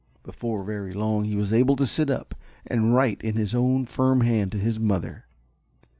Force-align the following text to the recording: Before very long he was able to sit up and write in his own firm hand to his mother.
Before 0.23 0.63
very 0.63 0.93
long 0.93 1.25
he 1.25 1.35
was 1.35 1.53
able 1.53 1.75
to 1.75 1.85
sit 1.85 2.09
up 2.09 2.33
and 2.65 2.95
write 2.95 3.21
in 3.21 3.35
his 3.35 3.53
own 3.53 3.85
firm 3.85 4.21
hand 4.21 4.51
to 4.53 4.57
his 4.57 4.79
mother. 4.79 5.25